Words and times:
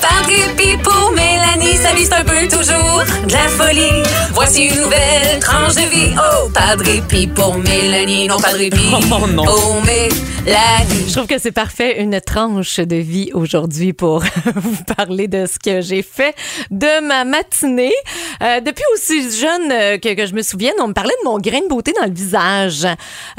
Par 0.00 0.24
répit 0.26 0.76
pour 0.82 1.12
Mélanie, 1.12 1.76
sa 1.76 1.92
vie 1.94 2.04
c'est 2.04 2.14
un 2.14 2.24
peu 2.24 2.46
toujours 2.48 3.02
de 3.26 3.32
la 3.32 3.48
folie. 3.48 4.02
Voici 4.32 4.64
une 4.66 4.76
nouvelle 4.76 5.38
tranche 5.40 5.74
de 5.74 5.80
vie. 5.88 6.14
Oh, 6.16 6.48
pas 6.50 6.76
de 6.76 6.84
répit 6.84 7.26
pour 7.26 7.56
Mélanie, 7.58 8.28
non 8.28 8.38
pas 8.38 8.52
de 8.52 8.58
répit 8.58 8.78
Oh, 8.94 9.26
non. 9.26 9.44
pour 9.44 9.82
Mélanie. 9.82 10.28
Je 11.08 11.12
trouve 11.12 11.26
que 11.26 11.38
c'est 11.38 11.52
parfait, 11.52 12.00
une 12.00 12.20
tranche 12.20 12.76
de 12.78 12.96
vie 12.96 13.30
aujourd'hui 13.34 13.92
pour 13.92 14.20
vous 14.54 14.84
parler 14.96 15.28
de 15.28 15.44
ce 15.46 15.58
que 15.58 15.82
j'ai 15.82 16.02
fait 16.02 16.34
de 16.70 17.06
ma 17.06 17.24
matinée. 17.24 17.92
Euh, 18.42 18.60
depuis 18.60 18.84
aussi 18.94 19.30
jeune 19.38 19.70
euh, 19.72 19.98
que, 19.98 20.14
que 20.14 20.26
je 20.26 20.32
me 20.34 20.40
souvienne, 20.42 20.74
on 20.80 20.88
me 20.88 20.92
parlait 20.94 21.14
de 21.22 21.28
mon 21.28 21.38
grain 21.38 21.60
de 21.60 21.68
beauté 21.68 21.92
dans 21.98 22.06
le 22.06 22.14
visage. 22.14 22.86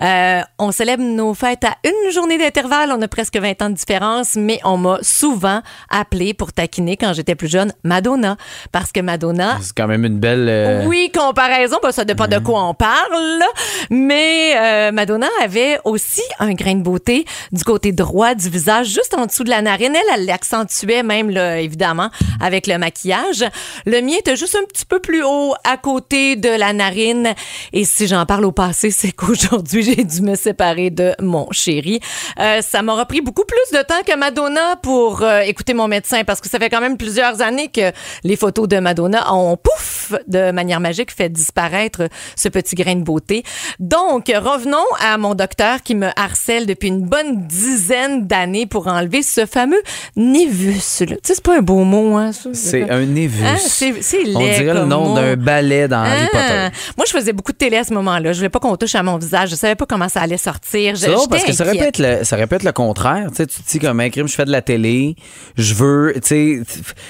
Euh, 0.02 0.41
on 0.60 0.71
célèbre 0.71 1.04
nos 1.04 1.34
fêtes 1.34 1.64
à 1.64 1.78
une 1.84 2.12
journée 2.12 2.38
d'intervalle, 2.38 2.91
on 2.91 3.02
a 3.02 3.07
presque 3.07 3.38
20 3.38 3.62
ans 3.64 3.70
de 3.70 3.76
différence, 3.76 4.36
mais 4.36 4.60
on 4.64 4.78
m'a 4.78 5.00
souvent 5.02 5.62
appelé 5.89 6.34
pour 6.36 6.49
taquiner 6.54 6.98
quand 6.98 7.14
j'étais 7.14 7.36
plus 7.36 7.48
jeune 7.50 7.74
Madonna, 7.84 8.38
parce 8.71 8.92
que 8.92 9.00
Madonna 9.00 9.57
C'est 9.62 9.76
quand 9.76 9.88
même 9.88 10.06
une 10.06 10.20
belle. 10.20 10.48
euh, 10.50 10.86
oui, 10.86 11.12
comparaison, 11.14 11.78
ben, 11.82 11.92
ça 11.92 12.06
dépend 12.06 12.28
de 12.28 12.38
quoi 12.40 12.64
on 12.64 12.74
parle, 12.74 13.44
mais 13.90 14.54
euh, 14.57 14.92
Madonna 14.92 15.28
avait 15.43 15.80
aussi 15.86 16.21
un 16.40 16.54
grain 16.54 16.76
de 16.76 16.82
beauté 16.82 17.26
du 17.52 17.64
côté 17.64 17.92
droit 17.92 18.36
du 18.36 18.50
visage, 18.50 18.88
juste 18.88 19.14
en 19.18 19.26
dessous 19.26 19.43
de 19.43 19.50
la 19.50 19.62
narine. 19.62 19.96
Elle, 19.96 20.20
elle 20.20 20.26
l'accentuait 20.26 21.04
même, 21.04 21.30
là, 21.30 21.60
évidemment, 21.60 22.10
avec 22.42 22.68
le 22.68 22.78
maquillage. 22.78 23.46
Le 23.86 24.02
mien 24.02 24.16
était 24.20 24.36
juste 24.36 24.56
un 24.56 24.66
petit 24.66 24.86
peu 24.86 25.00
plus 25.00 25.24
haut 25.24 25.54
à 25.64 25.78
côté 25.78 26.36
de 26.36 26.50
la 26.50 26.74
narine. 26.74 27.34
Et 27.74 27.86
si 27.86 28.07
j'en 28.07 28.26
parle 28.26 28.46
au 28.46 28.52
passé, 28.52 28.92
c'est 29.00 29.12
qu'aujourd'hui, 29.12 29.84
j'ai 29.84 30.04
dû 30.04 30.21
me 30.21 30.36
séparer 30.36 30.90
de 30.90 31.14
mon 31.21 31.48
chéri. 31.52 32.00
Euh, 32.40 32.62
ça 32.62 32.81
m'aura 32.81 33.06
pris 33.06 33.22
beaucoup 33.22 33.45
plus 33.45 33.78
de 33.78 33.84
temps 33.84 34.02
que 34.06 34.16
Madonna 34.18 34.76
pour 34.81 35.23
écouter 35.44 35.73
mon 35.73 35.88
médecin 35.88 36.23
parce 36.26 36.39
que 36.42 36.50
ça 36.50 36.59
fait 36.59 36.70
quand 36.70 36.81
même 36.81 36.98
plusieurs 36.98 37.42
années 37.42 37.70
que 37.70 37.92
les 38.23 38.36
photos 38.36 38.67
de 38.67 38.80
Madonna 38.80 39.34
ont 39.34 39.58
pouf 39.58 39.98
de 40.28 40.52
manière 40.52 40.80
magique 40.80 41.12
fait 41.12 41.30
disparaître 41.30 42.04
ce 42.36 42.50
petit 42.50 42.76
grain 42.76 42.96
de 42.96 43.04
beauté. 43.04 43.44
Donc, 43.80 44.32
revenons 44.36 44.78
à 45.00 45.18
mon 45.18 45.36
docteur 45.36 45.82
qui 45.84 45.96
me 45.96 46.08
harcèle 46.16 46.66
depuis 46.66 46.88
une 46.90 47.02
bonne 47.06 47.46
dizaine 47.48 48.28
d'années 48.28 48.66
pour 48.66 48.88
enlever 48.88 49.22
ce 49.24 49.46
fameux 49.46 49.82
névus. 50.16 50.74
Tu 50.76 50.80
sais, 50.82 51.08
c'est 51.24 51.42
pas 51.44 51.58
un 51.58 51.62
beau 51.62 51.84
mot, 51.84 52.16
hein? 52.18 52.32
C'est 52.54 52.90
un 52.90 53.06
névus. 53.06 53.46
Hein, 53.46 53.56
c'est 53.60 53.94
On 54.36 54.40
dirait 54.40 54.74
le 54.74 54.86
nom 54.86 55.14
d'un 55.14 55.36
ballet 55.36 55.88
dans 55.88 56.02
Harry 56.02 56.28
Ah. 56.34 56.38
Potter. 56.72 56.78
Moi, 56.98 57.06
je 57.08 57.12
faisais 57.12 57.34
beaucoup 57.34 57.52
de 57.52 57.58
télé 57.58 57.78
à 57.78 57.84
ce 57.84 57.94
moment-là. 57.94 58.34
Je 58.34 58.38
voulais 58.38 58.50
pas 58.50 58.60
qu'on 58.60 58.76
touche 58.76 58.96
à 58.96 59.04
mon 59.04 59.18
visage. 59.18 59.50
Je 59.50 59.56
savais 59.56 59.76
pas 59.76 59.86
comment 59.86 60.10
ça 60.10 60.22
allait 60.22 60.38
sortir. 60.38 60.96
Je- 60.96 61.02
Ça, 61.06 61.12
parce 61.30 61.44
que 61.44 61.54
ça 61.54 61.64
aurait, 61.64 61.73
pu 61.73 61.78
inquiète. 61.80 62.00
être 62.00 62.20
le, 62.20 62.23
ça 62.26 62.38
être 62.40 62.64
le 62.64 62.72
contraire. 62.72 63.28
Tu 63.30 63.36
sais, 63.38 63.48
tu 63.48 63.62
te 63.62 63.70
dis 63.72 63.80
comme 63.80 64.00
un 64.00 64.10
crime, 64.10 64.28
je 64.28 64.36
fais 64.36 64.46
de 64.46 64.52
la 64.52 64.62
télé, 64.62 65.16
je 65.58 65.73
veux, 65.73 66.14
tu 66.16 66.22
sais, 66.23 66.62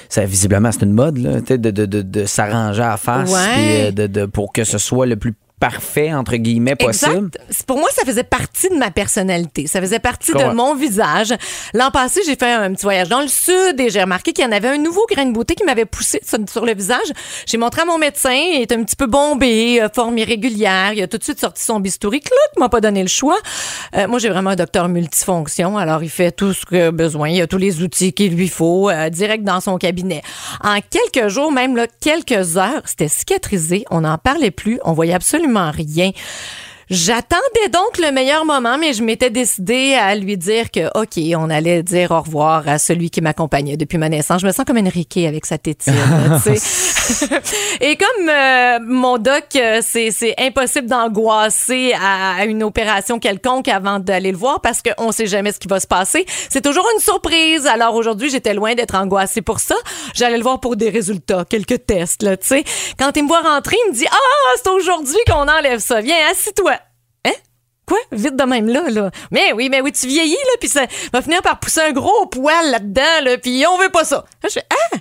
ça 0.10 0.26
visiblement 0.26 0.72
c'est 0.72 0.84
une 0.84 0.94
mode 0.94 1.18
là, 1.18 1.40
de, 1.42 1.56
de, 1.58 1.86
de, 1.86 2.02
de 2.02 2.26
s'arranger 2.26 2.82
à 2.90 2.94
la 2.94 2.98
face, 2.98 3.32
Ouais. 3.32 3.88
euh, 3.88 3.92
de, 3.92 4.08
de, 4.08 4.26
pour 4.26 4.52
que 4.54 4.64
ce 4.64 4.78
soit 4.78 5.06
le 5.06 5.16
plus 5.16 5.34
parfait 5.60 6.14
entre 6.14 6.36
guillemets 6.36 6.76
possible. 6.76 7.30
Exact. 7.38 7.66
Pour 7.68 7.78
moi, 7.78 7.90
ça 7.94 8.06
faisait 8.06 8.24
partie 8.24 8.70
de 8.70 8.76
ma 8.76 8.92
personnalité. 8.92 9.68
Ça 9.68 9.82
faisait 9.82 10.00
partie 10.00 10.32
de 10.34 10.54
mon 10.54 10.76
visage. 10.76 11.34
L'an 11.74 11.92
passé, 11.92 12.22
j'ai 12.26 12.36
fait 12.36 12.52
un 12.52 12.74
petit 12.74 12.84
voyage 12.84 13.10
dans 13.10 13.22
le 13.22 13.28
sud 13.28 13.80
et 13.80 13.90
j'ai 13.90 14.02
remarqué 14.02 14.32
qu'il 14.32 14.46
y 14.46 14.48
en 14.48 14.52
avait 14.52 14.70
un 14.70 14.78
nouveau 14.78 15.06
grain 15.10 15.26
de 15.26 15.34
beauté 15.34 15.56
qui 15.56 15.64
m'avait 15.64 15.86
poussé 15.86 16.22
sur, 16.26 16.38
sur 16.50 16.66
le 16.66 16.74
visage. 16.74 17.08
J'ai 17.46 17.58
montré 17.58 17.82
à 17.82 17.86
mon 17.86 17.98
médecin, 17.98 18.32
il 18.32 18.62
est 18.62 18.72
un 18.72 18.84
petit 18.84 18.96
peu 18.96 19.08
bombé, 19.08 19.82
euh, 19.82 19.90
forme 19.94 20.18
irrégulière. 20.18 20.94
Il 20.94 21.02
a 21.02 21.08
tout 21.08 21.18
de 21.18 21.24
suite 21.24 21.40
sorti 21.40 21.64
son 21.64 21.80
bistouri. 21.80 22.22
Clout, 22.22 22.60
m'a 22.60 22.70
pas 22.70 22.82
donné 22.82 23.02
le 23.02 23.08
choix. 23.08 23.38
Euh, 23.96 24.08
moi, 24.08 24.20
j'ai 24.20 24.30
vraiment 24.30 24.52
un 24.52 24.56
docteur 24.56 24.88
multifonction. 24.88 25.78
Alors, 25.78 26.04
il 26.04 26.10
fait 26.10 26.32
tout 26.32 26.54
ce 26.54 26.66
qu'il 26.66 26.82
a 26.82 26.92
besoin. 26.92 27.30
Il 27.30 27.42
a 27.42 27.48
tous 27.48 27.58
les 27.58 27.82
outils 27.82 28.14
qu'il 28.14 28.36
lui 28.36 28.48
faut 28.48 28.90
euh, 28.90 29.10
direct 29.10 29.44
dans 29.44 29.60
son 29.60 29.78
cabinet. 29.78 30.22
En 30.64 30.80
quelques 30.82 31.30
jours, 31.30 31.52
même 31.52 31.76
là, 31.76 31.88
quelques 32.00 32.58
heures, 32.58 32.82
c'était 32.86 33.08
cicatrisé. 33.08 33.86
On 33.90 34.02
n'en 34.02 34.18
parlait 34.18 34.52
plus. 34.52 34.80
On 34.86 34.94
voyait 34.94 35.14
absolument 35.14 35.49
rien. 35.58 36.12
J'attendais 36.90 37.70
donc 37.72 38.00
le 38.00 38.12
meilleur 38.12 38.46
moment, 38.46 38.80
mais 38.80 38.94
je 38.94 39.04
m'étais 39.04 39.30
décidée 39.30 39.94
à 39.94 40.16
lui 40.16 40.38
dire 40.38 40.72
que, 40.72 40.88
OK, 41.00 41.20
on 41.38 41.52
allait 41.52 41.84
dire 41.84 42.10
au 42.10 42.22
revoir 42.22 42.68
à 42.68 42.80
celui 42.80 43.12
qui 43.12 43.22
m'accompagnait 43.22 43.78
depuis 43.78 44.00
ma 44.00 44.10
naissance. 44.10 44.42
Je 44.42 44.48
me 44.48 44.52
sens 44.52 44.66
comme 44.66 44.80
Enrique 44.80 45.18
avec 45.18 45.46
sa 45.46 45.60
tétine, 45.60 45.94
tu 46.44 46.58
sais. 46.58 47.28
Et 47.82 47.96
comme 47.96 48.30
euh, 48.30 48.80
mon 48.82 49.20
doc, 49.20 49.46
euh, 49.56 49.82
c'est 49.84 50.34
impossible 50.40 50.88
d'angoisser 50.88 51.94
à, 51.94 52.38
à 52.40 52.46
une 52.46 52.64
opération 52.64 53.20
quelconque 53.20 53.68
avant 53.68 54.00
d'aller 54.00 54.32
le 54.32 54.38
voir 54.38 54.60
parce 54.62 54.82
qu'on 54.82 55.12
sait 55.12 55.28
jamais 55.28 55.52
ce 55.52 55.60
qui 55.60 55.68
va 55.68 55.80
se 55.80 55.88
passer. 55.88 56.26
C'est 56.50 56.62
toujours 56.62 56.88
une 56.96 57.02
surprise. 57.02 57.68
Alors 57.68 57.94
aujourd'hui, 57.94 58.32
j'étais 58.32 58.56
loin 58.56 58.74
d'être 58.74 58.96
angoissée 58.96 59.44
pour 59.44 59.60
ça. 59.60 59.76
J'allais 60.16 60.38
le 60.38 60.44
voir 60.44 60.60
pour 60.60 60.76
des 60.76 60.90
résultats, 60.90 61.46
quelques 61.48 61.86
tests, 61.86 62.24
là, 62.24 62.36
tu 62.36 62.48
sais. 62.48 62.64
Quand 62.98 63.16
il 63.16 63.24
me 63.24 63.28
voit 63.28 63.42
rentrer, 63.42 63.78
il 63.86 63.92
me 63.92 63.96
dit, 63.96 64.08
ah, 64.10 64.56
c'est 64.64 64.70
aujourd'hui 64.70 65.20
qu'on 65.28 65.48
enlève 65.48 65.80
ça. 65.80 66.02
Viens, 66.02 66.18
assis-toi. 66.32 66.79
Quoi? 67.90 67.98
Vite 68.12 68.36
de 68.36 68.44
même 68.44 68.70
là, 68.70 68.84
là. 68.90 69.10
Mais 69.32 69.52
oui, 69.54 69.68
mais 69.70 69.82
oui, 69.82 69.92
tu 69.92 70.06
vieillis, 70.06 70.34
là, 70.34 70.52
puis 70.60 70.70
ça 70.70 70.86
va 71.12 71.24
finir 71.24 71.42
par 71.42 71.60
pousser 71.60 71.82
un 71.82 71.92
gros 71.92 72.28
poil 72.28 72.70
là-dedans, 72.70 73.24
là, 73.24 73.38
puis 73.40 73.66
on 73.68 73.80
veut 73.80 73.90
pas 73.90 74.04
ça. 74.04 74.26
Je 74.44 74.50
fais, 74.50 74.66
ah? 74.70 74.98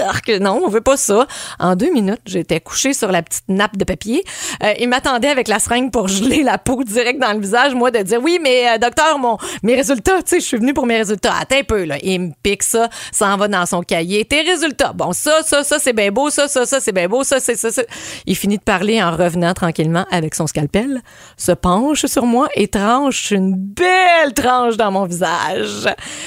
Urk, 0.00 0.28
non, 0.40 0.62
on 0.64 0.68
veut 0.68 0.80
pas 0.80 0.96
ça. 0.96 1.26
En 1.58 1.76
deux 1.76 1.92
minutes, 1.92 2.20
j'étais 2.26 2.60
couchée 2.60 2.92
sur 2.92 3.10
la 3.12 3.22
petite 3.22 3.44
nappe 3.48 3.76
de 3.76 3.84
papier. 3.84 4.24
Euh, 4.62 4.72
il 4.78 4.88
m'attendait 4.88 5.28
avec 5.28 5.48
la 5.48 5.58
seringue 5.58 5.90
pour 5.90 6.08
geler 6.08 6.42
la 6.42 6.58
peau 6.58 6.82
direct 6.84 7.20
dans 7.20 7.32
le 7.32 7.40
visage, 7.40 7.74
moi, 7.74 7.90
de 7.90 7.98
dire, 8.00 8.20
oui, 8.22 8.38
mais 8.42 8.68
euh, 8.68 8.78
docteur, 8.78 9.18
mon, 9.18 9.38
mes 9.62 9.74
résultats, 9.74 10.22
tu 10.22 10.30
sais, 10.30 10.40
je 10.40 10.44
suis 10.46 10.56
venue 10.58 10.74
pour 10.74 10.86
mes 10.86 10.96
résultats. 10.98 11.34
Attends 11.40 11.56
un 11.58 11.64
peu, 11.64 11.84
là. 11.84 11.96
Il 12.02 12.20
me 12.20 12.30
pique 12.42 12.62
ça, 12.62 12.88
ça 13.12 13.28
en 13.28 13.36
va 13.36 13.48
dans 13.48 13.66
son 13.66 13.82
cahier. 13.82 14.24
Tes 14.24 14.42
résultats. 14.42 14.92
Bon, 14.92 15.12
ça, 15.12 15.42
ça, 15.44 15.64
ça, 15.64 15.78
c'est 15.78 15.92
bien 15.92 16.10
beau, 16.10 16.30
ça, 16.30 16.48
ça, 16.48 16.66
ça, 16.66 16.80
c'est 16.80 16.92
bien 16.92 17.08
beau, 17.08 17.24
ça, 17.24 17.40
c'est 17.40 17.56
ça, 17.56 17.70
ça. 17.70 17.82
Il 18.26 18.36
finit 18.36 18.58
de 18.58 18.62
parler 18.62 19.02
en 19.02 19.10
revenant 19.14 19.54
tranquillement 19.54 20.04
avec 20.10 20.34
son 20.34 20.46
scalpel, 20.46 21.00
se 21.36 21.52
penche 21.52 22.06
sur 22.06 22.24
moi 22.26 22.48
et 22.54 22.68
tranche 22.68 23.30
une 23.30 23.54
belle 23.56 24.32
tranche 24.34 24.76
dans 24.76 24.90
mon 24.90 25.04
visage. 25.04 25.86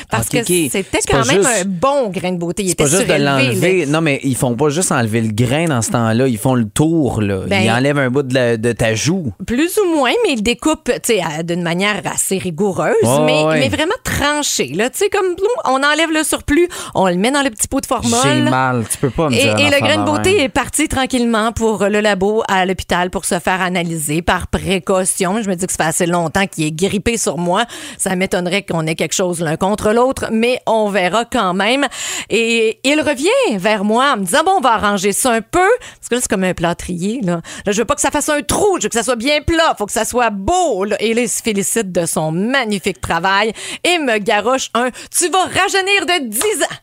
Parce 0.09 0.27
ok. 0.27 0.43
que 0.43 0.69
c'était 0.69 0.99
quand 1.07 1.25
même 1.25 1.37
juste- 1.43 1.61
un 1.61 1.65
bon 1.65 2.09
grain 2.09 2.31
de 2.31 2.37
beauté. 2.37 2.63
Il 2.63 2.67
C'est 2.67 2.73
était 2.73 2.83
pas 2.83 2.89
juste 2.89 3.07
de 3.07 3.13
l'enlever. 3.43 3.85
Non, 3.85 4.01
mais 4.01 4.19
ils 4.23 4.35
font 4.35 4.55
pas 4.55 4.69
juste 4.69 4.91
enlever 4.91 5.21
le 5.21 5.31
grain 5.31 5.65
dans 5.65 5.81
ce 5.81 5.91
temps-là. 5.91 6.27
Ils 6.27 6.37
font 6.37 6.55
le 6.55 6.65
tour, 6.69 7.21
là. 7.21 7.41
Ben- 7.47 7.61
ils 7.63 7.71
enlèvent 7.71 7.97
un 7.97 8.09
bout 8.09 8.23
de, 8.23 8.33
la- 8.33 8.57
de 8.57 8.71
ta 8.71 8.95
joue. 8.95 9.31
Plus 9.45 9.77
ou 9.79 9.95
moins, 9.95 10.11
mais 10.25 10.33
il 10.33 10.43
découpe 10.43 10.85
tu 10.85 10.99
sais, 11.03 11.21
à- 11.21 11.43
d'une 11.43 11.61
manière 11.61 12.01
assez 12.05 12.37
rigoureuse, 12.37 12.93
mais, 13.25 13.43
ouais. 13.43 13.59
mais 13.59 13.69
vraiment 13.69 13.93
tranché. 14.03 14.67
Là, 14.73 14.89
tu 14.89 14.99
sais, 14.99 15.09
comme 15.09 15.35
on 15.65 15.83
enlève 15.83 16.11
le 16.11 16.23
surplus, 16.23 16.67
on 16.95 17.07
le 17.07 17.15
met 17.15 17.31
dans 17.31 17.41
le 17.43 17.49
petit 17.49 17.67
pot 17.67 17.79
de 17.81 17.85
formol. 17.85 18.19
J'ai 18.23 18.41
mal. 18.41 18.85
Tu 18.89 18.97
peux 18.97 19.09
pas 19.09 19.29
me 19.29 19.35
Et, 19.35 19.39
dire. 19.43 19.57
et 19.59 19.69
le 19.69 19.79
grain 19.79 19.95
de 19.97 20.01
de 20.01 20.05
beauté 20.05 20.35
même. 20.35 20.45
est 20.45 20.49
parti 20.49 20.87
tranquillement 20.87 21.51
pour 21.51 21.85
le 21.85 21.99
labo 22.01 22.43
à 22.47 22.65
l'hôpital 22.65 23.09
pour 23.09 23.25
se 23.25 23.39
faire 23.39 23.61
analyser 23.61 24.21
par 24.21 24.47
précaution. 24.47 25.41
Je 25.41 25.49
me 25.49 25.55
dis 25.55 25.65
que 25.65 25.71
ça 25.73 25.83
fait 25.83 25.89
assez 25.89 26.05
longtemps 26.05 26.45
qu'il 26.47 26.65
est 26.65 26.71
grippé 26.71 27.17
sur 27.17 27.37
moi. 27.37 27.65
Ça 27.97 28.15
m'étonnerait 28.15 28.63
qu'on 28.63 28.85
ait 28.87 28.95
quelque 28.95 29.13
chose 29.15 29.39
l'un 29.41 29.57
contre 29.57 29.91
l'autre, 29.91 30.29
mais 30.31 30.59
on 30.67 30.89
verra 30.89 31.25
quand 31.25 31.53
même. 31.53 31.85
Et 32.29 32.79
il 32.83 33.01
revient 33.01 33.28
vers 33.57 33.83
moi 33.83 34.13
en 34.13 34.17
me 34.17 34.25
disant, 34.25 34.43
bon, 34.43 34.53
on 34.57 34.61
va 34.61 34.73
arranger 34.73 35.11
ça 35.13 35.31
un 35.31 35.41
peu. 35.41 35.69
Parce 35.79 36.09
que 36.09 36.15
là, 36.15 36.21
c'est 36.21 36.29
comme 36.29 36.43
un 36.43 36.53
plâtrier. 36.53 37.21
Là. 37.21 37.41
là, 37.65 37.71
je 37.71 37.77
veux 37.77 37.85
pas 37.85 37.95
que 37.95 38.01
ça 38.01 38.11
fasse 38.11 38.29
un 38.29 38.41
trou, 38.41 38.77
je 38.77 38.83
veux 38.83 38.89
que 38.89 38.95
ça 38.95 39.03
soit 39.03 39.15
bien 39.15 39.41
plat, 39.41 39.75
faut 39.77 39.85
que 39.85 39.91
ça 39.91 40.05
soit 40.05 40.29
beau. 40.29 40.85
là. 40.85 40.95
Et 40.99 41.13
là, 41.13 41.21
il 41.21 41.29
se 41.29 41.41
félicite 41.41 41.91
de 41.91 42.05
son 42.05 42.31
magnifique 42.31 43.01
travail 43.01 43.53
et 43.83 43.97
me 43.97 44.17
garoche 44.19 44.69
un, 44.73 44.89
tu 45.15 45.29
vas 45.29 45.43
rajeunir 45.43 46.05
de 46.05 46.27
10 46.27 46.39
ans. 46.63 46.75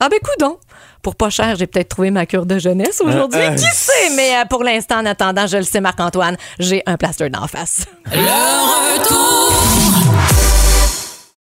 Ah 0.00 0.08
ben 0.08 0.18
coudon. 0.18 0.58
Pour 1.00 1.14
pas 1.14 1.30
cher, 1.30 1.54
j'ai 1.56 1.68
peut-être 1.68 1.90
trouvé 1.90 2.10
ma 2.10 2.26
cure 2.26 2.44
de 2.44 2.58
jeunesse 2.58 3.00
aujourd'hui. 3.00 3.40
Euh, 3.40 3.50
euh, 3.50 3.54
Qui 3.54 3.66
sait? 3.72 4.10
Mais 4.16 4.36
euh, 4.36 4.44
pour 4.48 4.64
l'instant, 4.64 4.98
en 4.98 5.06
attendant, 5.06 5.46
je 5.46 5.56
le 5.56 5.62
sais, 5.62 5.80
Marc-Antoine, 5.80 6.36
j'ai 6.58 6.82
un 6.86 6.96
plaster 6.96 7.28
d'en 7.30 7.46
face. 7.46 7.86
Le 8.12 8.98
retour 8.98 10.61